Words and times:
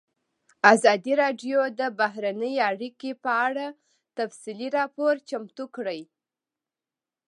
ازادي 0.73 1.13
راډیو 1.23 1.59
د 1.79 1.81
بهرنۍ 1.99 2.55
اړیکې 2.69 3.11
په 3.23 3.31
اړه 3.47 3.65
تفصیلي 4.17 4.67
راپور 4.77 5.13
چمتو 5.29 5.65
کړی. 5.75 6.01